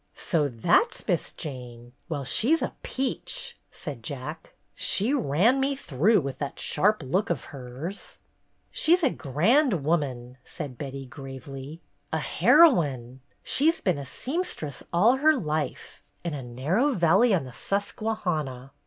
[0.15, 1.93] "So that's Miss Jane!
[2.09, 4.53] Well, she's a peach!" said Jack.
[4.73, 8.17] "She ran me through with that sharp look of hers.""
[8.71, 11.81] She 's a grand woman," said Betty, gravely.
[12.11, 13.21] "A heroine!
[13.43, 18.71] She 's been a seamstress all her life, in a narrow valley on the Susquehanna.